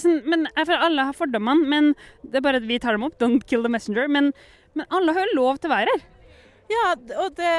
Sånn, 0.02 0.20
men 0.28 0.46
jeg 0.50 0.68
føler 0.68 0.84
alle 0.86 1.08
har 1.08 1.16
fordommene, 1.16 1.70
men 1.72 1.90
det 2.22 2.40
er 2.40 2.44
bare 2.44 2.60
at 2.60 2.68
vi 2.68 2.78
tar 2.82 2.98
dem 2.98 3.06
opp. 3.08 3.16
Don't 3.22 3.46
kill 3.48 3.64
the 3.64 3.72
messenger. 3.72 4.10
Men, 4.12 4.30
men 4.78 4.88
alle 4.94 5.14
har 5.16 5.26
jo 5.26 5.38
lov 5.40 5.58
til 5.58 5.70
å 5.70 5.74
være 5.74 5.94
her. 5.94 6.06
Ja, 6.68 6.84
og 7.24 7.34
det, 7.38 7.54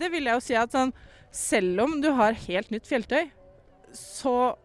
det 0.00 0.08
vil 0.12 0.28
jeg 0.28 0.38
jo 0.38 0.42
si 0.44 0.56
at 0.56 0.72
sånn 0.72 0.94
Selv 1.30 1.82
om 1.84 1.98
du 2.02 2.08
har 2.16 2.38
helt 2.48 2.72
nytt 2.72 2.88
fjelltøy, 2.88 3.28
så 3.94 4.56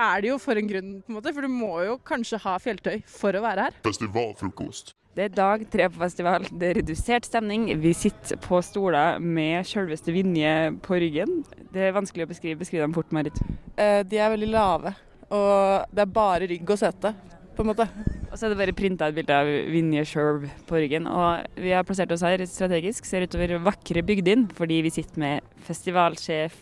er 0.00 0.22
det 0.22 0.30
jo 0.30 0.38
for 0.40 0.56
en 0.56 0.68
grunn, 0.70 0.92
på 1.02 1.12
en 1.12 1.18
måte. 1.18 1.32
For 1.36 1.44
du 1.44 1.52
må 1.52 1.74
jo 1.84 1.98
kanskje 2.08 2.40
ha 2.40 2.54
fjelltøy 2.62 3.02
for 3.04 3.36
å 3.36 3.42
være 3.44 3.66
her. 3.66 3.76
Festivalfrokost. 3.84 4.94
Det 5.18 5.24
er 5.26 5.34
dag 5.34 5.64
tre 5.68 5.88
på 5.90 6.00
festival. 6.00 6.46
Det 6.48 6.70
er 6.70 6.78
redusert 6.78 7.26
stemning. 7.26 7.66
Vi 7.82 7.92
sitter 7.96 8.38
på 8.40 8.60
stoler 8.62 9.18
med 9.20 9.66
selveste 9.66 10.14
Vinje 10.14 10.54
på 10.84 11.00
ryggen. 11.02 11.42
Det 11.74 11.88
er 11.88 11.96
vanskelig 11.96 12.28
å 12.28 12.30
beskrive. 12.30 12.60
Beskriv 12.62 12.84
dem 12.84 12.94
fort, 12.96 13.10
Marit. 13.12 13.40
Eh, 13.74 14.04
de 14.06 14.20
er 14.22 14.32
veldig 14.32 14.52
lave, 14.52 14.94
og 15.28 15.90
det 15.92 16.04
er 16.04 16.16
bare 16.20 16.48
rygg 16.48 16.70
og 16.70 16.80
sete, 16.80 17.12
på 17.56 17.66
en 17.66 17.72
måte. 17.74 17.88
Og 18.28 18.36
så 18.36 18.44
er 18.44 18.52
det 18.52 18.58
bare 18.60 18.74
printa 18.76 19.06
et 19.08 19.16
bilde 19.16 19.32
av 19.32 19.48
Vinje 19.72 20.02
sjøl 20.08 20.42
på 20.68 20.80
ryggen. 20.82 21.06
Og 21.08 21.46
vi 21.56 21.72
har 21.72 21.86
plassert 21.88 22.12
oss 22.12 22.24
her 22.26 22.42
strategisk, 22.44 23.08
ser 23.08 23.24
utover 23.24 23.54
vakre 23.64 24.02
Bygdin, 24.04 24.44
fordi 24.56 24.82
vi 24.84 24.92
sitter 24.92 25.22
med 25.22 25.48
festivalsjef 25.64 26.58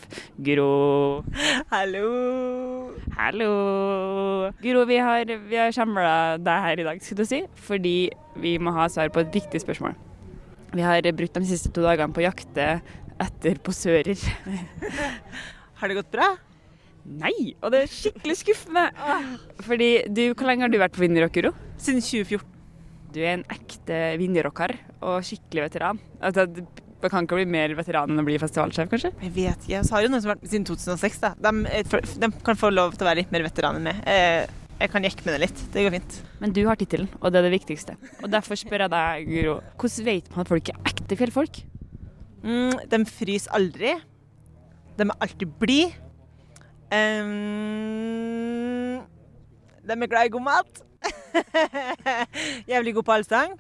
Guro. 0.47 1.25
Hallo! 1.73 2.07
Hallo! 3.19 3.51
Guro, 4.63 4.87
vi 4.87 5.01
har, 5.03 5.27
vi 5.27 5.59
har 5.59 5.75
samla 5.75 6.39
deg 6.39 6.67
her 6.69 6.85
i 6.85 6.87
dag, 6.87 7.03
skulle 7.03 7.27
du 7.27 7.33
si, 7.35 7.43
fordi 7.67 7.97
vi 8.39 8.57
må 8.63 8.75
ha 8.77 8.87
svar 8.93 9.11
på 9.11 9.25
et 9.25 9.35
viktig 9.35 9.65
spørsmål. 9.67 9.99
Vi 10.77 10.87
har 10.87 11.03
brukt 11.19 11.35
de 11.35 11.51
siste 11.51 11.75
to 11.75 11.83
dagene 11.83 12.15
på 12.15 12.23
å 12.23 12.29
jakte 12.29 12.77
etter 13.23 13.59
posører. 13.65 14.15
har 15.81 15.91
det 15.91 15.99
gått 15.99 16.15
bra? 16.15 16.37
Nei, 17.07 17.55
og 17.63 17.71
det 17.71 17.85
er 17.85 17.91
skikkelig 17.93 18.41
skuffende. 18.41 18.89
Fordi 19.63 19.91
du, 20.11 20.29
Hvor 20.35 20.49
lenge 20.49 20.67
har 20.67 20.73
du 20.73 20.79
vært 20.83 20.95
på 20.97 21.05
Vinjerock, 21.05 21.39
Guro? 21.39 21.53
Siden 21.77 22.03
2014. 22.03 22.53
Du 23.15 23.23
er 23.23 23.37
en 23.37 23.47
ekte 23.53 24.01
vinjerocker 24.21 24.75
og 25.01 25.25
skikkelig 25.25 25.69
veteran. 25.69 26.01
Altså, 26.21 26.47
man 27.03 27.13
kan 27.13 27.27
ikke 27.27 27.39
bli 27.39 27.47
mer 27.49 27.73
veteran 27.79 28.11
enn 28.13 28.21
å 28.21 28.27
bli 28.27 28.37
festivalsjef, 28.41 28.89
kanskje? 28.91 29.13
Jeg 29.23 29.33
vet 29.37 29.67
ikke. 29.69 29.83
Så 29.87 29.97
har 29.97 30.05
jo 30.05 30.11
noen 30.13 30.23
som 30.25 30.33
har 30.33 30.39
vært 30.39 30.51
siden 30.51 30.67
2006. 30.69 31.19
da. 31.23 31.33
De, 31.47 31.51
de, 32.25 32.31
kan 32.45 32.59
få 32.59 32.73
lov 32.73 32.97
til 32.97 33.07
å 33.07 33.11
være 33.11 33.23
litt 33.23 33.35
mer 33.35 33.47
veteran 33.47 33.79
enn 33.79 33.89
meg. 33.89 34.01
Jeg 34.77 34.93
kan 34.93 35.07
jekke 35.07 35.25
med 35.25 35.37
det 35.37 35.43
litt. 35.47 35.61
Det 35.73 35.85
går 35.87 35.95
fint. 35.95 36.17
Men 36.43 36.53
du 36.57 36.61
har 36.69 36.77
tittelen, 36.77 37.09
og 37.23 37.33
det 37.33 37.41
er 37.41 37.47
det 37.49 37.55
viktigste. 37.55 37.97
Og 38.21 38.29
derfor 38.33 38.59
spør 38.61 38.85
jeg 38.85 38.93
deg, 38.93 39.31
Guro, 39.31 39.55
hvordan 39.81 40.09
vet 40.11 40.27
man 40.33 40.43
at 40.43 40.53
folk 40.53 40.73
er 40.73 40.83
ekte 40.91 41.17
fjellfolk? 41.21 41.63
Mm, 42.45 42.75
de 42.93 43.01
fryser 43.09 43.57
aldri. 43.57 43.95
De 44.97 45.07
er 45.07 45.17
alltid 45.25 45.55
blide. 45.61 45.93
Um, 46.87 47.33
de 49.87 49.97
er 49.97 50.11
glad 50.13 50.29
i 50.29 50.35
god 50.37 50.45
mat. 50.45 50.86
Jævlig 52.73 52.95
god 52.97 53.09
på 53.09 53.17
allsang. 53.17 53.57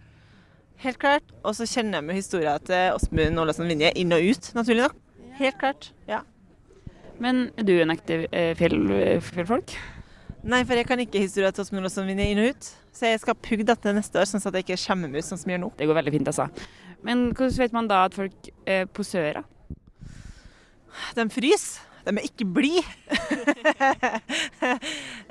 Helt 0.84 1.00
klart. 1.00 1.34
Og 1.42 1.56
så 1.56 1.66
kjenner 1.68 2.00
jeg 2.00 2.08
med 2.08 2.18
historia 2.18 2.56
til 2.60 2.96
Åsmund 2.96 3.40
Ålasen 3.40 3.68
Vinje 3.70 3.92
inn 3.96 4.12
og 4.12 4.24
ut, 4.24 4.50
naturlig 4.56 4.86
nok. 4.86 4.96
Helt 5.40 5.60
klart. 5.60 5.92
ja. 6.08 6.22
Men 7.20 7.46
er 7.56 7.64
du 7.64 7.72
en 7.80 7.92
ekte 7.94 8.26
fjell, 8.58 8.76
fjellfolk? 9.24 9.72
Nei, 10.46 10.60
for 10.68 10.78
jeg 10.78 10.86
kan 10.86 11.00
ikke 11.00 11.22
historia 11.22 11.50
til 11.50 11.64
Åsmund 11.64 11.84
Ålasen 11.84 12.08
Vinje 12.10 12.28
inn 12.32 12.42
og 12.44 12.52
ut. 12.52 12.70
Så 12.96 13.10
jeg 13.10 13.20
skal 13.20 13.36
pugge 13.40 13.66
dette 13.68 13.92
neste 13.96 14.20
år, 14.20 14.28
sånn 14.28 14.40
at 14.40 14.56
jeg 14.56 14.66
ikke 14.66 14.80
skjemmer 14.80 15.12
meg 15.12 15.24
ut 15.24 15.28
sånn 15.28 15.40
som 15.40 15.50
jeg 15.50 15.58
gjør 15.58 15.66
nå. 15.66 15.72
Det 15.76 15.88
går 15.88 15.98
veldig 15.98 16.14
fint, 16.14 16.30
altså. 16.32 16.46
Men 17.04 17.26
hvordan 17.32 17.58
vet 17.60 17.76
man 17.76 17.90
da 17.90 18.06
at 18.06 18.16
folk 18.16 18.48
er 18.64 18.88
posører? 18.96 19.44
De 21.16 21.28
fryser. 21.32 21.82
De 22.06 22.12
er 22.14 22.26
ikke 22.28 22.46
blide. 22.46 22.86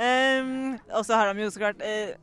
um, 0.06 0.74
og 0.92 1.06
så 1.08 1.16
har 1.16 1.32
de 1.32 1.46
jo 1.46 1.52
så 1.54 1.62
klart 1.62 1.84
eh, 1.88 2.18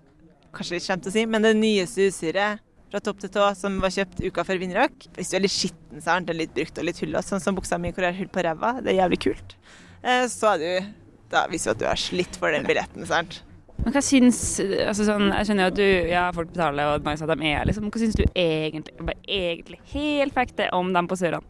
Kanskje 0.53 0.77
litt 0.77 0.87
kjent 0.89 1.09
å 1.09 1.13
si, 1.15 1.25
men 1.29 1.45
det 1.47 1.55
nyeste 1.59 2.09
utstyret 2.11 2.63
fra 2.93 3.01
topp 3.01 3.23
til 3.23 3.31
tå 3.33 3.47
som 3.57 3.79
var 3.81 3.93
kjøpt 3.95 4.21
uka 4.21 4.45
før 4.45 4.61
vinnerøk. 4.61 5.07
Hvis 5.17 5.33
du 5.33 5.39
er 5.39 5.45
litt 5.47 5.55
skitten, 5.55 6.03
så 6.05 6.17
er 6.17 6.27
den 6.29 6.41
litt 6.43 6.53
brukt 6.57 6.77
og 6.77 6.85
litt 6.85 7.01
hullete, 7.01 7.25
sånn 7.31 7.41
som 7.41 7.57
buksa 7.57 7.79
mi 7.81 7.93
hvor 7.93 8.05
jeg 8.05 8.13
har 8.13 8.21
hull 8.21 8.33
på 8.33 8.45
ræva, 8.45 8.75
det 8.83 8.93
er 8.93 8.99
jævlig 9.01 9.21
kult, 9.25 9.57
eh, 10.03 10.27
så 10.33 10.55
er 10.55 10.61
du 10.61 10.99
Da 11.33 11.47
viser 11.49 11.73
du 11.73 11.73
at 11.73 11.81
du 11.81 11.87
har 11.89 11.97
slitt 11.97 12.37
for 12.37 12.53
den 12.53 12.67
billetten, 12.69 13.07
sant. 13.09 13.39
Men 13.83 13.95
hva 13.95 14.03
syns 14.05 14.61
altså 14.61 15.07
sånn, 15.09 15.31
Jeg 15.33 15.49
skjønner 15.49 15.65
jo 15.65 15.73
at 15.73 15.79
du, 15.79 15.87
ja, 16.11 16.27
folk 16.37 16.53
betaler, 16.53 16.91
og 16.93 17.07
mange 17.07 17.19
sier 17.19 17.33
at 17.33 17.41
de 17.41 17.49
er 17.49 17.65
liksom 17.67 17.89
Hva 17.89 18.03
syns 18.03 18.19
du 18.19 18.23
egentlig, 18.29 18.95
bare 19.01 19.17
egentlig 19.25 19.81
helt 19.95 20.37
fekte 20.37 20.69
om 20.77 20.93
dem 20.93 21.09
på 21.11 21.17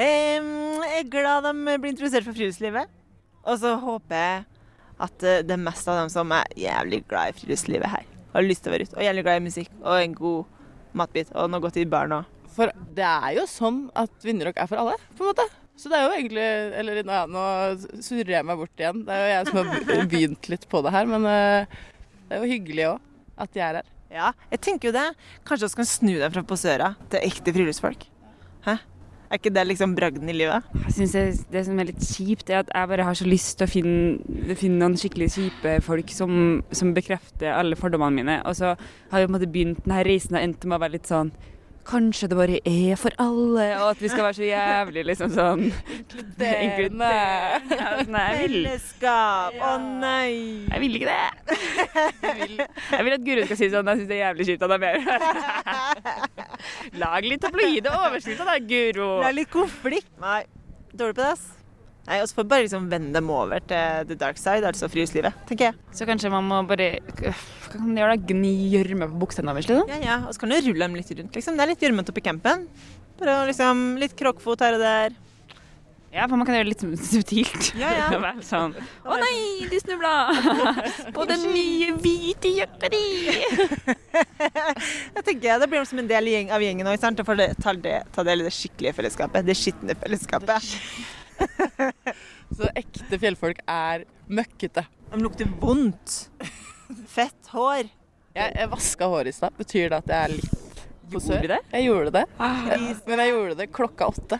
Em, 0.00 0.46
jeg 0.86 1.02
er 1.02 1.10
glad 1.12 1.44
de 1.44 1.52
blir 1.76 1.90
interessert 1.92 2.24
for 2.24 2.32
friluftslivet. 2.32 2.88
Og 3.44 3.58
så 3.60 3.74
håper 3.82 4.16
jeg 4.16 4.44
at 5.02 5.26
eh, 5.26 5.42
det 5.46 5.56
er 5.56 5.64
mest 5.64 5.88
av 5.90 6.00
dem 6.00 6.12
som 6.12 6.32
er 6.36 6.58
jævlig 6.58 7.02
glad 7.10 7.32
i 7.32 7.38
friluftslivet 7.40 7.90
her. 7.92 8.06
Har 8.32 8.46
lyst 8.46 8.64
til 8.64 8.72
å 8.72 8.76
være 8.76 8.88
ute. 8.88 8.98
Og 8.98 9.06
jævlig 9.06 9.24
glad 9.26 9.40
i 9.40 9.46
musikk 9.48 9.72
og 9.82 9.96
en 9.96 10.14
god 10.16 10.60
matbit. 10.98 11.32
Og 11.36 11.50
noe 11.50 11.64
godt 11.64 11.80
i 11.80 11.88
barna. 11.88 12.22
For 12.52 12.72
det 12.96 13.08
er 13.08 13.34
jo 13.38 13.48
sånn 13.48 13.86
at 13.96 14.12
Vinderrock 14.24 14.60
er 14.60 14.68
for 14.70 14.80
alle, 14.80 14.98
på 15.16 15.24
en 15.24 15.32
måte. 15.32 15.48
Så 15.80 15.88
det 15.88 15.96
er 15.96 16.02
jo 16.04 16.16
egentlig 16.18 16.42
Eller 16.78 16.98
nå, 17.00 17.14
ja, 17.16 17.22
nå 17.24 18.02
surrer 18.04 18.34
jeg 18.36 18.46
meg 18.46 18.60
bort 18.60 18.82
igjen. 18.82 19.02
Det 19.06 19.16
er 19.16 19.22
jo 19.22 19.32
jeg 19.32 19.48
som 19.48 19.58
har 19.62 20.04
begynt 20.12 20.52
litt 20.52 20.68
på 20.70 20.84
det 20.84 20.92
her, 20.94 21.08
men 21.10 21.26
eh, 21.30 21.80
det 22.28 22.36
er 22.36 22.44
jo 22.44 22.52
hyggelig 22.52 22.86
òg 22.92 23.10
at 23.42 23.56
de 23.56 23.64
er 23.64 23.80
her. 23.80 23.90
Ja, 24.12 24.30
jeg 24.52 24.60
tenker 24.60 24.90
jo 24.90 24.94
det. 24.94 25.06
Kanskje 25.48 25.70
vi 25.70 25.80
kan 25.80 25.88
snu 25.88 26.12
dem 26.20 26.34
fra 26.34 26.44
posører 26.44 26.98
til 27.12 27.24
ekte 27.24 27.54
friluftsfolk. 27.56 28.04
Hæ? 28.66 28.76
Er 29.32 29.38
ikke 29.40 29.54
det 29.56 29.62
liksom 29.64 29.94
bragden 29.96 30.28
i 30.28 30.34
livet? 30.36 30.66
Jeg 30.84 30.92
synes 30.92 31.12
det, 31.16 31.22
det 31.54 31.62
som 31.64 31.78
er 31.80 31.86
litt 31.88 32.02
kjipt, 32.04 32.50
er 32.52 32.58
at 32.60 32.72
jeg 32.74 32.88
bare 32.90 33.06
har 33.06 33.16
så 33.16 33.24
lyst 33.24 33.54
til 33.56 33.64
å 33.64 33.70
finne, 33.72 34.56
finne 34.60 34.76
noen 34.82 34.98
skikkelig 35.00 35.30
kjipe 35.32 35.78
folk 35.86 36.12
som, 36.12 36.34
som 36.68 36.92
bekrefter 36.92 37.54
alle 37.56 37.78
fordommene 37.80 38.18
mine. 38.18 38.34
Og 38.44 38.58
så 38.60 38.74
har 38.74 39.22
jeg 39.22 39.30
på 39.30 39.32
en 39.32 39.38
måte 39.38 39.48
begynt 39.54 39.80
denne 39.86 40.02
reisen 40.04 40.36
og 40.36 40.44
endt 40.44 40.68
med 40.68 40.76
å 40.76 40.82
være 40.84 40.96
litt 40.98 41.08
sånn 41.08 41.32
Kanskje 41.82 42.28
det 42.30 42.36
bare 42.38 42.58
er 42.62 42.94
for 42.94 43.10
alle, 43.18 43.64
og 43.80 43.88
at 43.88 44.02
vi 44.02 44.08
skal 44.12 44.22
være 44.28 44.36
så 44.36 44.44
jævlig 44.46 45.02
liksom 45.08 45.32
sånn 45.34 45.64
Inkluderende. 45.66 47.08
Nei, 48.14 48.26
jeg 48.28 48.38
vil, 48.38 48.54
Fellesskap! 48.68 49.56
Å 49.58 49.72
nei! 49.80 50.68
jeg 50.68 50.84
vil 50.84 51.00
ikke 51.00 51.10
det. 51.10 52.68
Jeg 52.92 53.08
vil 53.08 53.16
at 53.16 53.26
Guro 53.26 53.48
skal 53.48 53.58
si 53.58 53.70
sånn 53.72 53.90
Jeg 53.90 54.02
syns 54.02 54.12
det 54.12 54.20
er 54.20 54.22
jævlig 54.28 54.46
kjipt 54.52 54.62
at 54.68 54.76
de 54.76 54.92
er. 54.92 54.96
Lag 57.00 57.26
litt 57.26 57.42
tabloide 57.42 57.90
overskrifter 57.96 58.48
da, 58.48 58.58
Guro. 58.58 59.08
Det 59.22 59.30
er 59.30 59.36
litt 59.40 59.50
konflikt. 59.52 60.08
Nei, 60.22 60.44
dårlig 60.92 61.16
på 61.16 61.22
det, 61.22 61.32
ass. 61.34 61.50
Nei, 62.02 62.16
og 62.18 62.26
så 62.26 62.34
får 62.34 62.42
vi 62.46 62.50
bare 62.50 62.64
liksom 62.66 62.86
vende 62.90 63.14
dem 63.14 63.28
over 63.30 63.62
til 63.70 64.06
the 64.08 64.16
dark 64.18 64.40
side, 64.40 64.66
altså 64.66 64.88
friluftslivet, 64.90 65.36
tenker 65.46 65.68
jeg. 65.68 65.76
Så 65.94 66.06
kanskje 66.08 66.32
man 66.34 66.48
må 66.50 66.58
bare 66.66 66.96
Hva 67.20 67.34
kan 67.70 67.84
man 67.84 68.00
gjøre 68.00 68.16
da? 68.16 68.32
Gni 68.32 68.50
gjørme 68.72 69.06
på 69.12 69.20
buksene 69.22 69.54
deres, 69.54 69.68
liksom? 69.70 69.92
Ja, 69.92 70.00
ja, 70.02 70.16
og 70.26 70.34
så 70.34 70.42
kan 70.42 70.50
du 70.50 70.58
rulle 70.58 70.82
dem 70.82 70.96
litt 70.98 71.12
rundt, 71.14 71.38
liksom. 71.38 71.54
Det 71.54 71.62
er 71.62 71.70
litt 71.70 71.84
gjørmete 71.86 72.10
oppe 72.10 72.24
i 72.24 72.26
campen. 72.26 72.66
Bare 73.20 73.36
liksom 73.46 73.84
litt 74.02 74.16
krokfot 74.18 74.64
her 74.66 74.80
og 74.80 74.82
der. 74.82 75.14
Ja, 76.12 76.26
for 76.28 76.36
man 76.36 76.44
kan 76.44 76.58
gjøre 76.58 76.68
det 76.68 76.74
litt 76.74 77.04
subtilt. 77.08 77.70
Ja, 77.80 77.88
ja. 77.96 78.32
Sånn 78.44 78.74
Å 79.08 79.16
nei, 79.16 79.64
du 79.70 79.78
snubla! 79.80 80.10
På 81.16 81.24
den 81.28 81.46
nye 81.54 81.94
hvite 81.96 82.52
jakka 82.58 82.90
di! 82.92 83.00
Jeg 85.16 85.24
tenker 85.24 85.62
Det 85.62 85.70
blir 85.72 85.88
som 85.88 86.02
en 86.02 86.10
del 86.10 86.28
av 86.52 86.60
gjengen 86.60 86.90
òg. 86.90 87.00
Og 87.00 87.24
får 87.24 87.42
ta, 87.64 87.74
ta 88.12 88.26
del 88.28 88.44
i 88.44 88.48
det 88.48 88.52
skikkelige 88.52 88.98
fellesskapet. 89.00 89.48
Det 89.48 89.56
skitne 89.56 89.96
fellesskapet. 90.04 90.68
Så 92.58 92.68
ekte 92.76 93.16
fjellfolk 93.16 93.64
er 93.64 94.04
møkkete. 94.28 94.84
De 95.14 95.24
lukter 95.24 95.48
vondt. 95.64 96.26
Fett 97.08 97.54
hår. 97.56 97.88
Jeg, 98.36 98.52
jeg 98.52 98.72
vaska 98.72 99.08
håret 99.08 99.32
i 99.32 99.36
stad. 99.40 99.56
Betyr 99.56 99.88
det 99.88 100.02
at 100.02 100.12
jeg 100.12 100.28
er 100.28 100.36
litt 100.36 100.58
du 101.12 101.48
det? 101.48 101.58
Jeg 101.72 101.84
gjorde 101.88 102.12
det. 102.14 102.22
Ah. 102.40 102.68
Men 103.08 103.20
jeg 103.20 103.32
gjorde 103.34 103.56
det 103.58 103.72
klokka 103.74 104.06
åtte. 104.12 104.38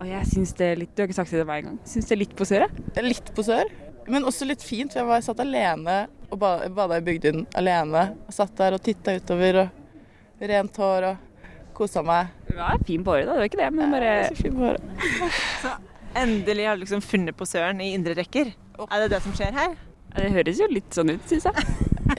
Og 0.00 0.08
jeg 0.08 0.28
syns 0.32 0.54
det 0.58 0.66
er 0.66 0.80
litt 0.80 0.94
Du 0.96 1.02
har 1.02 1.08
ikke 1.10 1.18
sagt 1.20 1.30
det 1.34 1.42
til 1.42 1.48
meg 1.48 1.62
engang. 1.62 1.78
Syns 1.88 2.08
det 2.08 2.16
er 2.16 2.22
litt 2.24 2.34
posør, 2.38 2.64
jeg. 2.66 2.86
Jeg 2.96 3.06
Litt 3.06 3.32
posør, 3.36 3.70
men 4.10 4.26
også 4.28 4.48
litt 4.48 4.64
fint. 4.66 4.94
For 4.94 5.02
jeg 5.02 5.10
var, 5.10 5.22
satt 5.24 5.42
alene 5.44 5.98
og 6.32 6.40
ba, 6.40 6.54
bada 6.72 6.98
i 6.98 7.04
Bygdøyen 7.06 7.44
alene. 7.60 8.06
Og 8.26 8.34
satt 8.34 8.56
der 8.58 8.78
og 8.78 8.82
titta 8.84 9.14
utover 9.20 9.62
og 9.66 10.42
rent 10.52 10.80
hår 10.82 11.08
og 11.12 11.28
kosa 11.76 12.02
meg. 12.06 12.32
Du 12.48 12.56
er 12.58 12.82
fin 12.86 13.04
på 13.04 13.14
håret, 13.14 13.28
da. 13.30 13.36
Du 13.38 13.44
er 13.44 13.48
ikke 13.50 13.62
det, 13.62 13.70
men 13.76 13.94
bare 13.94 14.10
Jeg 14.10 14.24
er 14.24 14.34
så 14.34 14.42
fin 14.42 14.58
på 14.58 14.66
håret. 14.66 15.88
Endelig 16.22 16.66
har 16.68 16.76
du 16.76 16.82
liksom 16.84 17.00
funnet 17.04 17.36
posøren 17.38 17.80
i 17.80 17.92
indre 17.96 18.16
rekker. 18.18 18.52
Er 18.88 19.04
det 19.04 19.12
det 19.14 19.22
som 19.24 19.32
skjer 19.36 19.54
her? 19.56 19.78
Det 20.12 20.28
høres 20.34 20.58
jo 20.60 20.66
litt 20.68 20.92
sånn 20.92 21.14
ut, 21.14 21.24
syns 21.30 21.48
jeg. 21.48 21.66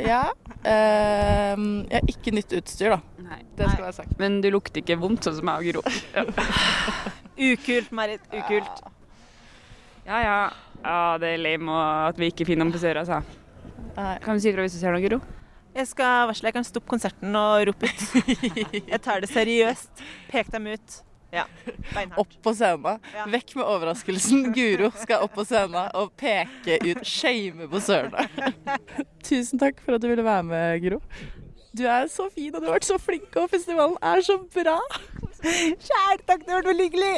Ja. 0.02 0.24
Eh, 0.66 1.54
jeg 1.54 2.00
har 2.00 2.08
ikke 2.10 2.32
nytt 2.34 2.56
utstyr, 2.58 2.96
da. 2.96 3.36
Det 3.54 3.68
skal 3.68 3.84
være 3.84 3.94
sagt. 4.00 4.16
Men 4.18 4.40
du 4.42 4.48
lukter 4.50 4.82
ikke 4.82 4.98
vondt, 4.98 5.28
sånn 5.28 5.36
som 5.38 5.52
jeg 5.52 5.76
og 5.76 5.84
Guro. 5.84 5.84
Ukult, 7.52 7.92
Marit. 7.96 8.26
Ukult. 8.32 8.84
ja 10.08 10.20
ja. 10.24 10.38
Ja, 10.84 10.98
det 11.22 11.30
er 11.36 11.40
lame 11.40 11.78
at 12.10 12.18
vi 12.20 12.28
ikke 12.32 12.46
finner 12.48 12.66
noen 12.66 12.76
posører, 12.76 13.04
altså. 13.06 13.22
Kan 13.96 14.36
du 14.36 14.44
si 14.44 14.50
ifra 14.52 14.66
hvis 14.66 14.76
du 14.76 14.82
ser 14.82 14.92
noe, 14.92 15.04
Guro? 15.04 15.22
Jeg 15.74 15.88
skal 15.90 16.28
varsle. 16.30 16.50
Jeg 16.50 16.56
kan 16.58 16.66
stoppe 16.68 16.90
konserten 16.92 17.34
og 17.40 17.64
rope 17.70 17.88
ut. 17.90 18.04
Jeg 18.92 19.00
tar 19.02 19.24
det 19.24 19.30
seriøst. 19.32 20.04
Pek 20.30 20.52
dem 20.54 20.68
ut. 20.76 20.98
Ja. 21.34 21.48
Beinhardt. 21.96 22.20
Opp 22.22 22.36
på 22.46 22.52
scenen. 22.54 23.00
Vekk 23.34 23.56
med 23.58 23.66
overraskelsen. 23.66 24.52
Guro 24.54 24.92
skal 25.02 25.24
opp 25.26 25.34
på 25.34 25.46
scenen 25.50 25.88
og 25.98 26.12
peke 26.20 26.78
ut, 26.84 27.02
shame 27.08 27.66
posørene. 27.72 28.28
Tusen 29.26 29.62
takk 29.62 29.82
for 29.82 29.98
at 29.98 30.04
du 30.04 30.12
ville 30.12 30.26
være 30.26 30.46
med, 30.46 30.84
Guro. 30.84 31.02
Du 31.74 31.88
er 31.90 32.06
så 32.14 32.28
fin, 32.30 32.52
og 32.54 32.62
du 32.62 32.68
har 32.70 32.76
vært 32.76 32.86
så 32.86 33.00
flink, 33.02 33.32
og 33.42 33.50
festivalen 33.50 33.98
er 34.06 34.22
så 34.22 34.38
bra. 34.54 34.78
Kjære 35.44 36.22
takk, 36.24 36.44
det 36.46 36.54
har 36.54 36.62
vært 36.62 36.70
veldig 36.70 36.86
hyggelig. 36.88 37.16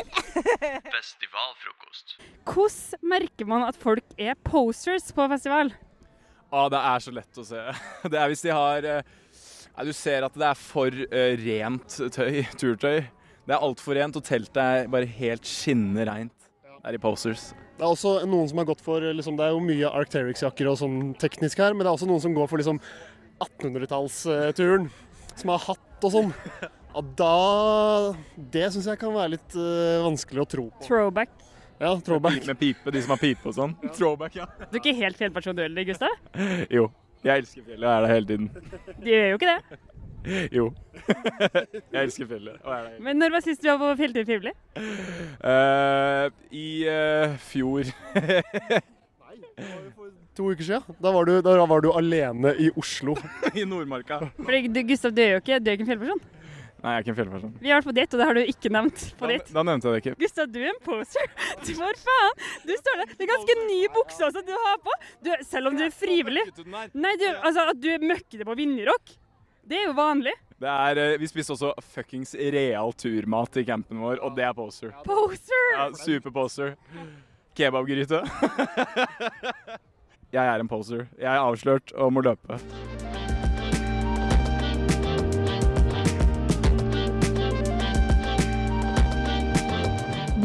Festivalfrokost. 0.96 2.16
Hvordan 2.50 3.10
merker 3.12 3.50
man 3.50 3.66
at 3.68 3.78
folk 3.78 4.16
er 4.18 4.38
posers 4.48 5.12
på 5.14 5.28
festival? 5.30 5.70
Ah, 6.50 6.70
det 6.72 6.80
er 6.80 7.04
så 7.04 7.14
lett 7.14 7.42
å 7.42 7.46
se. 7.46 7.62
Det 8.12 8.18
er 8.18 8.32
hvis 8.32 8.44
de 8.46 8.54
har 8.54 8.86
eh, 8.88 9.14
ja, 9.76 9.84
Du 9.84 9.92
ser 9.94 10.26
at 10.26 10.38
det 10.38 10.46
er 10.48 10.58
for 10.58 10.94
uh, 10.94 11.34
rent 11.42 11.98
tøy, 12.16 12.46
turtøy. 12.56 13.04
Det 13.46 13.54
er 13.54 13.62
altfor 13.62 13.98
rent, 13.98 14.18
og 14.18 14.26
teltet 14.26 14.62
er 14.62 14.90
bare 14.90 15.10
helt 15.20 15.46
skinnende 15.46 16.06
reint. 16.10 16.50
Det 16.64 16.94
er 16.94 16.98
i 16.98 17.02
posers. 17.02 17.50
Det 17.76 17.84
er 17.84 17.92
også 17.92 18.16
noen 18.30 18.48
som 18.50 18.62
har 18.62 18.70
gått 18.70 18.82
for 18.86 19.04
liksom, 19.04 19.36
Det 19.38 19.46
er 19.46 19.54
jo 19.54 19.62
mye 19.66 19.92
Arcterix-jakker 20.00 20.70
og 20.72 20.80
sånn 20.80 21.00
teknisk 21.22 21.60
her, 21.62 21.76
men 21.76 21.84
det 21.84 21.92
er 21.92 21.98
også 21.98 22.10
noen 22.10 22.24
som 22.24 22.34
går 22.38 22.50
for 22.50 22.62
liksom 22.62 22.80
1800-tallsturen. 23.44 24.90
Som 25.36 25.52
har 25.52 25.66
hatt 25.66 26.08
og 26.08 26.14
sånn. 26.14 26.34
Ja, 26.96 27.02
da 27.20 28.16
Det 28.54 28.70
syns 28.72 28.86
jeg 28.88 29.00
kan 29.02 29.12
være 29.12 29.34
litt 29.34 29.56
uh, 29.60 30.06
vanskelig 30.06 30.46
å 30.46 30.48
tro 30.48 30.70
på. 30.72 30.86
Throwback. 30.88 31.34
Ja, 31.76 31.90
throwback. 32.00 32.38
Med 32.48 32.60
pipe, 32.60 32.92
de 32.92 33.02
som 33.04 33.12
har 33.12 33.20
pipe 33.20 33.50
og 33.52 33.58
sånn. 33.58 33.74
Throwback, 33.98 34.38
ja. 34.40 34.46
Du 34.70 34.78
er 34.78 34.80
ikke 34.80 34.96
helt 34.96 35.20
fjellperson 35.20 35.58
du 35.58 35.66
heller, 35.66 35.84
Gustav? 35.90 36.14
Jo. 36.72 36.88
Jeg 37.26 37.42
elsker 37.42 37.66
fjellet 37.66 37.84
og 37.84 37.92
er 37.92 38.06
der 38.06 38.14
hele 38.14 38.30
tiden. 38.30 38.48
Du 39.02 39.10
gjør 39.10 39.28
jo 39.34 39.40
ikke 39.42 39.52
det. 39.52 39.80
Jo. 40.56 40.70
Jeg 41.94 42.00
elsker 42.00 42.30
fjellet 42.30 42.62
og 42.64 42.72
er 42.72 42.88
der. 42.88 43.00
Men 43.04 43.20
når 43.20 43.36
var 43.36 43.44
sist 43.46 43.62
du 43.62 43.68
var 43.70 43.82
på 43.82 43.90
fjelltur 44.00 44.24
trivelig? 44.30 44.54
Uh, 45.44 46.32
I 46.56 46.68
uh, 46.90 47.36
fjor 47.50 47.92
To 50.36 50.48
uker 50.52 50.64
siden. 50.64 50.96
Da 51.00 51.12
var, 51.16 51.28
du, 51.28 51.38
da 51.44 51.58
var 51.66 51.84
du 51.84 51.92
alene 51.96 52.56
i 52.60 52.72
Oslo. 52.80 53.16
I 53.60 53.68
Nordmarka. 53.68 54.20
Fordi 54.40 54.68
du, 54.68 54.82
Gustav, 54.88 55.14
du 55.16 55.22
er 55.24 55.38
jo 55.38 55.44
ikke, 55.44 55.60
du 55.60 55.70
er 55.72 55.78
ikke 55.78 55.88
en 55.88 55.92
fjellperson. 55.94 56.24
Nei, 56.86 56.92
jeg 56.94 57.00
er 57.00 57.04
ikke 57.06 57.12
en 57.16 57.18
fjellperson. 57.18 57.54
Vi 57.64 57.70
har 57.72 57.80
vært 57.82 57.88
på 57.90 57.94
date, 57.98 58.14
og 58.14 58.20
det 58.22 58.26
har 58.30 58.38
du 58.38 58.42
ikke 58.54 58.70
nevnt 58.76 59.04
på 59.18 59.26
Da, 59.26 59.30
date. 59.34 59.54
da 59.56 59.62
nevnte 59.66 59.90
jeg 59.90 59.96
det 59.96 60.02
ikke. 60.04 60.16
Gustav, 60.22 60.50
du 60.54 60.60
er 60.62 60.68
en 60.70 60.82
poser. 60.86 61.32
Du, 61.66 61.72
for 61.80 62.02
faen! 62.06 62.44
Du 62.62 62.74
står 62.78 63.00
der. 63.02 63.14
Det 63.16 63.26
er 63.26 63.32
ganske 63.32 63.56
ny 63.66 63.80
bukse 63.96 64.28
også 64.28 64.44
du 64.46 64.52
har 64.54 64.78
på. 64.86 64.94
Du, 65.26 65.32
selv 65.50 65.72
om 65.72 65.80
du 65.80 65.82
er 65.88 65.96
frivillig. 65.96 66.44
Nei, 66.94 67.16
du, 67.18 67.26
altså 67.42 67.66
at 67.74 67.82
du 67.82 67.90
møkker 68.06 68.44
det 68.44 68.46
på 68.52 68.58
Vinjerock, 68.62 69.16
det 69.66 69.80
er 69.82 69.88
jo 69.90 69.96
vanlig. 69.98 70.36
Det 70.62 70.70
er, 70.72 71.02
eh, 71.02 71.16
vi 71.20 71.28
spiste 71.28 71.56
også 71.58 71.74
fuckings 71.96 72.36
real 72.54 72.94
turmat 73.02 73.58
i 73.58 73.66
campen 73.68 74.00
vår, 74.06 74.22
og 74.24 74.38
det 74.38 74.46
er 74.46 74.54
poser. 74.56 74.94
Poser! 75.10 75.66
Ja, 75.74 75.90
Superposer. 75.98 76.76
Kebabgryte. 77.58 78.22
jeg 80.36 80.46
er 80.46 80.60
en 80.62 80.70
poser. 80.70 81.08
Jeg 81.18 81.32
er 81.34 81.42
avslørt 81.42 81.96
og 81.98 82.14
må 82.14 82.24
løpe. 82.30 82.62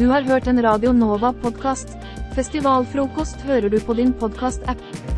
Du 0.01 0.07
har 0.09 0.21
hørt 0.25 0.47
en 0.47 0.57
Radio 0.65 0.95
Nova-podkast. 0.97 1.91
Festivalfrokost 2.33 3.43
hører 3.45 3.69
du 3.69 3.77
på 3.85 3.93
din 3.93 4.15
podkast-app. 4.17 5.10